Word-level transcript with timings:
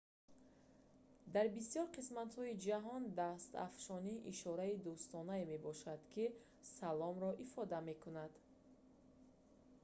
дар 1.33 1.47
бисёр 1.57 1.85
қисматҳои 1.97 2.57
ҷаҳон 2.65 3.03
дастафшонӣ 3.21 4.13
ишораи 4.33 4.75
дӯстонае 4.85 5.43
мебошад 5.53 6.01
ки 6.13 6.23
«салом»-ро 6.75 7.31
ифода 7.45 7.79
мекунад 7.89 8.31